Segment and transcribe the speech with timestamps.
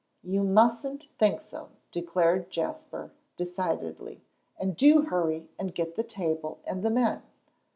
[0.23, 4.23] "You mustn't think so," declared Jasper, decidedly;
[4.57, 7.21] "and do hurry and get the table and the men."